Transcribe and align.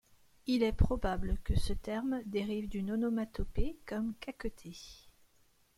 Il 0.47 0.63
est 0.63 0.71
probable 0.71 1.37
que 1.43 1.55
ce 1.55 1.73
terme 1.73 2.23
dérive 2.25 2.67
d'une 2.67 2.89
onomatopée, 2.89 3.77
comme 3.85 4.15
caqueter. 4.15 4.73